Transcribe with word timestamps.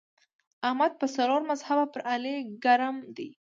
احمد 0.67 0.91
په 1.01 1.07
څلور 1.15 1.41
مذهبه 1.49 1.85
پر 1.93 2.01
علي 2.13 2.35
ګرم 2.63 2.95
دی. 3.17 3.29